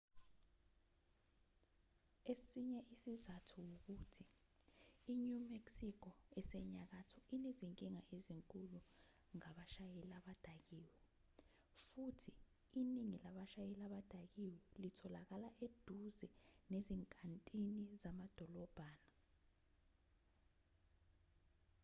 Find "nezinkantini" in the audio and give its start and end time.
16.71-17.83